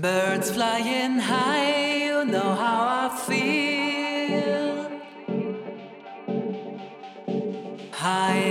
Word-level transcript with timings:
Birds 0.00 0.50
flying 0.52 1.18
high, 1.18 2.04
you 2.06 2.24
know 2.24 2.54
how 2.54 2.80
I 3.02 3.08
feel. 3.26 4.90
High 7.92 8.47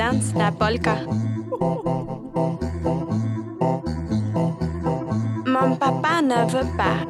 danse 0.00 0.32
la 0.34 0.50
polka. 0.50 0.96
Mon 5.46 5.76
papa 5.76 6.22
ne 6.22 6.40
veut 6.52 6.70
pas 6.78 7.00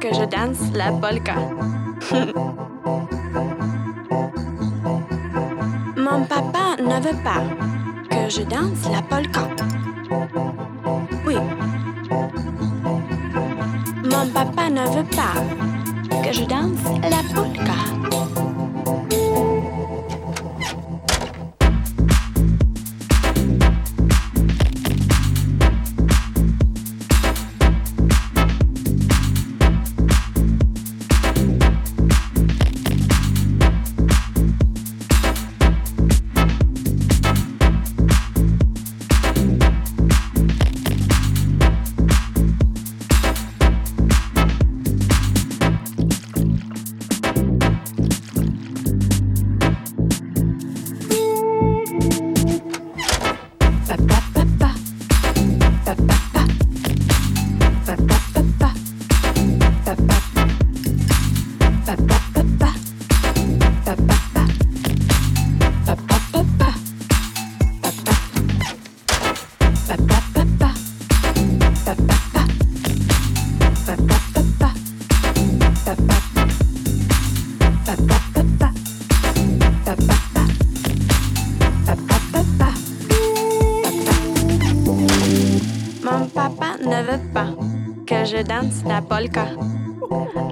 que 0.00 0.08
je 0.12 0.24
danse 0.24 0.72
la 0.74 0.90
polka. 1.02 1.36
Mon 5.96 6.24
papa 6.24 6.64
ne 6.80 6.96
veut 7.06 7.20
pas 7.22 7.44
que 8.10 8.28
je 8.28 8.42
danse 8.42 8.84
la 8.94 9.02
polka. 9.02 9.42
Oui. 11.26 11.36
Mon 14.12 14.26
papa 14.34 14.64
ne 14.70 14.84
veut 14.94 15.10
pas 15.20 15.36
que 16.24 16.32
je 16.32 16.44
danse 16.46 16.84
la 17.14 17.22
polka. 17.32 17.99
La 88.86 89.00
polka. 89.00 89.44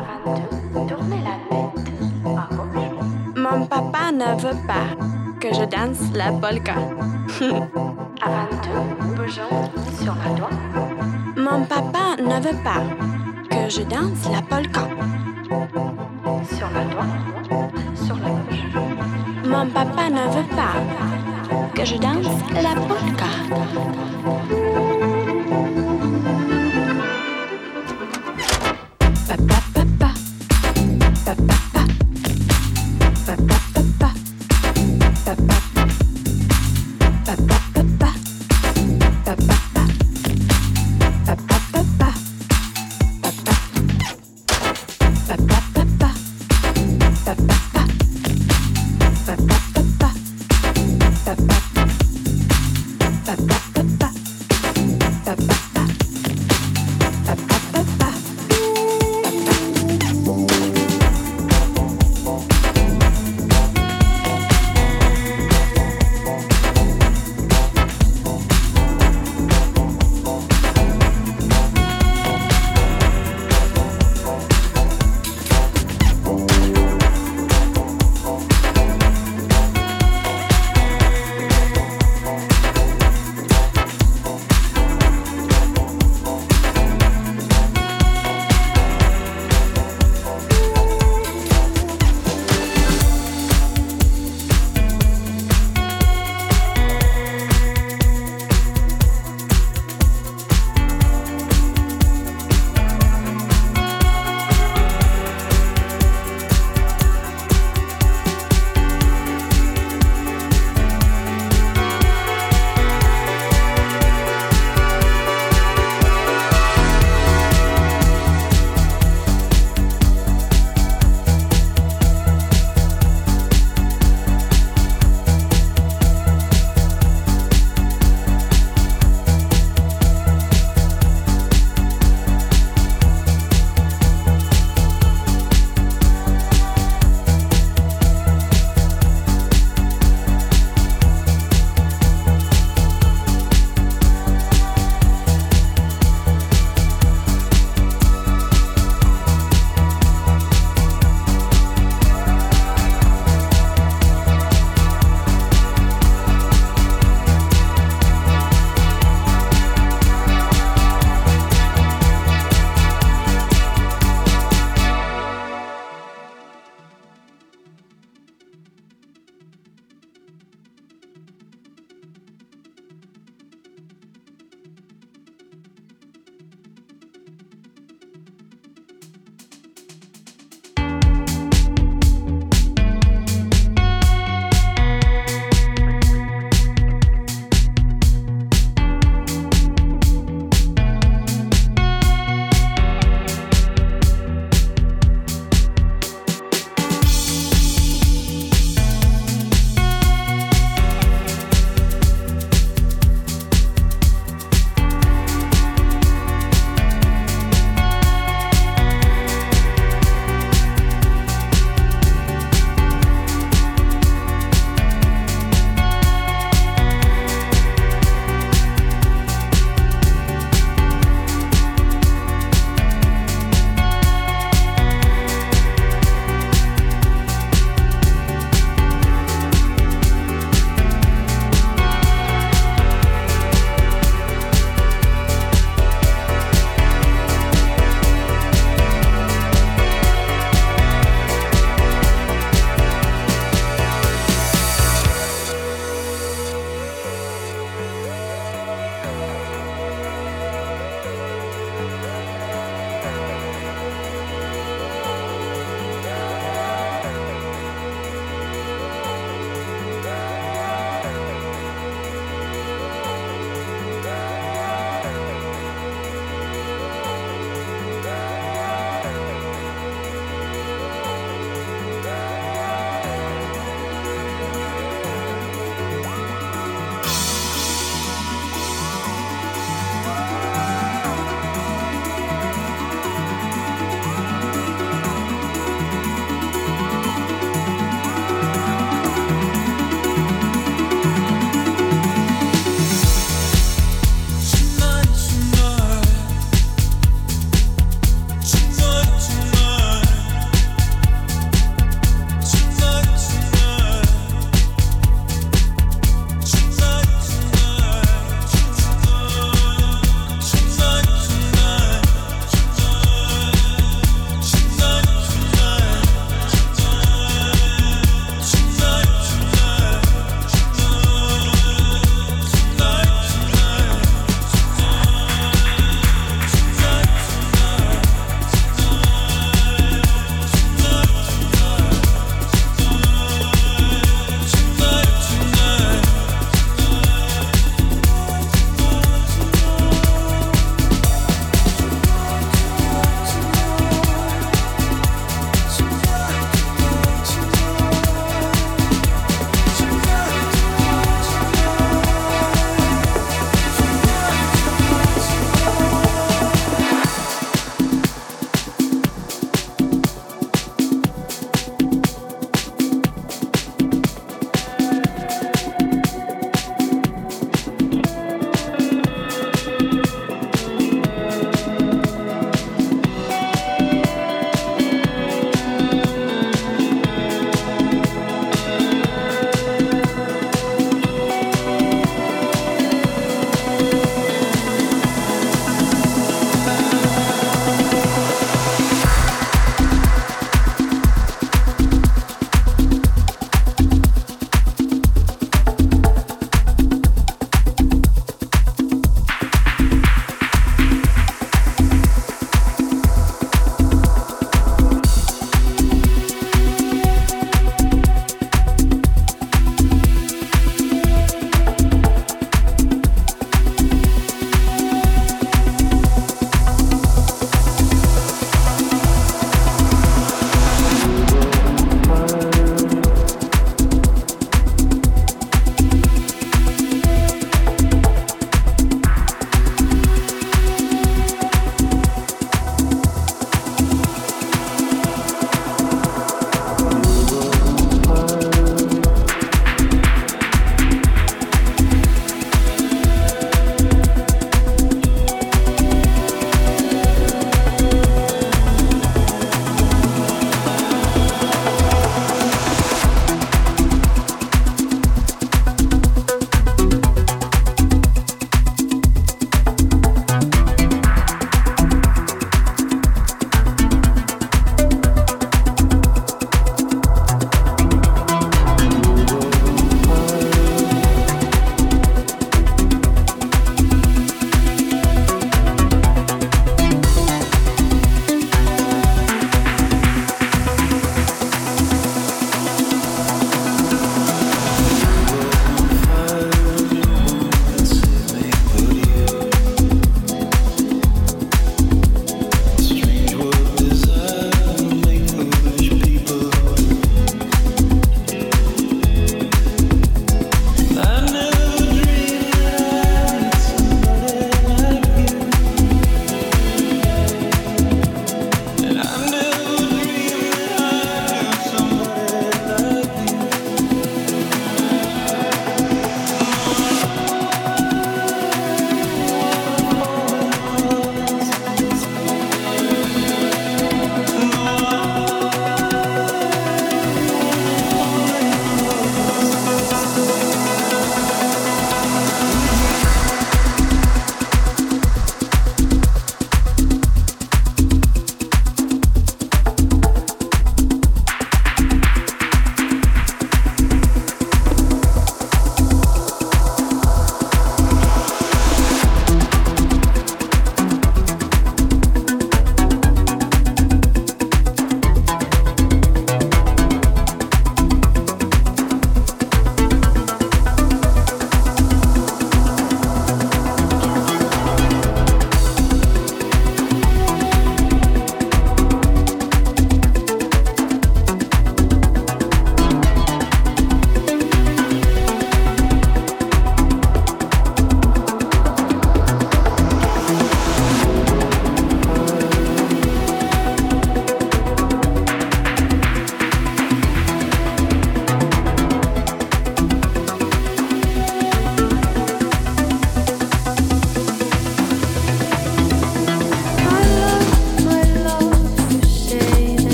Avant 0.00 0.34
de 0.34 0.88
tourner 0.88 1.20
la 1.22 1.36
tête 1.48 1.84
à 2.24 2.54
gauche. 2.54 3.36
Mon 3.36 3.66
papa 3.66 4.12
ne 4.12 4.40
veut 4.40 4.60
pas 4.66 4.88
que 5.38 5.48
je 5.52 5.64
danse 5.64 6.12
la 6.14 6.32
polka. 6.32 6.74
Avant 8.22 8.48
de 8.64 9.16
bouger 9.16 9.42
sur 10.02 10.14
la 10.14 10.34
droite. 10.34 10.52
Mon 11.36 11.64
papa 11.64 12.16
ne 12.18 12.40
veut 12.40 12.62
pas 12.64 12.84
que 13.50 13.68
je 13.68 13.82
danse 13.82 14.30
la 14.32 14.42
polka. 14.42 14.84
Sur 16.56 16.68
la 16.74 16.84
droite, 16.84 17.08
sur 17.94 18.16
la 18.16 18.30
gauche. 18.30 18.64
Mon 19.44 19.66
papa 19.66 20.08
ne 20.10 20.24
veut 20.34 20.50
pas 20.56 20.76
que 21.74 21.84
je 21.84 21.96
danse 21.96 22.38
la 22.54 22.74
polka. 22.88 23.30